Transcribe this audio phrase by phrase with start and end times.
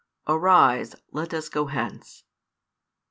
[0.27, 2.23] Arise, let us go hence.